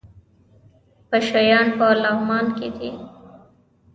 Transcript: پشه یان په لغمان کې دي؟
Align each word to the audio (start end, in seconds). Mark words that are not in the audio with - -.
پشه 1.09 1.41
یان 1.49 1.67
په 1.77 1.85
لغمان 2.03 2.45
کې 2.57 2.67
دي؟ 2.75 2.91